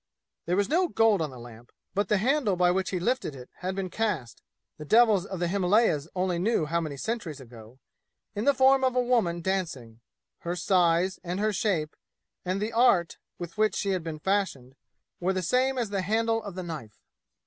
There 0.47 0.55
was 0.55 0.67
no 0.67 0.87
gold 0.87 1.21
on 1.21 1.29
the 1.29 1.37
lamp; 1.37 1.71
but 1.93 2.07
the 2.07 2.17
handle 2.17 2.55
by 2.55 2.71
which 2.71 2.89
he 2.89 2.99
lifted 2.99 3.35
it 3.35 3.51
had 3.57 3.75
been 3.75 3.91
cast, 3.91 4.41
the 4.79 4.83
devils 4.83 5.27
of 5.27 5.39
the 5.39 5.47
Himalayas 5.47 6.07
only 6.15 6.39
knew 6.39 6.65
how 6.65 6.81
many 6.81 6.97
centuries 6.97 7.39
ago, 7.39 7.77
in 8.33 8.45
the 8.45 8.53
form 8.55 8.83
of 8.83 8.95
a 8.95 8.99
woman 8.99 9.41
dancing; 9.41 9.99
her 10.39 10.55
size, 10.55 11.19
and 11.23 11.39
her 11.39 11.53
shape, 11.53 11.95
and 12.43 12.59
the 12.59 12.73
art 12.73 13.19
with 13.37 13.59
which 13.59 13.75
she 13.75 13.89
had 13.91 14.01
been 14.03 14.17
fashioned, 14.17 14.73
were 15.19 15.33
the 15.33 15.43
same 15.43 15.77
as 15.77 15.91
the 15.91 16.01
handle 16.01 16.41
of 16.41 16.55
the 16.55 16.63
knife. 16.63 16.99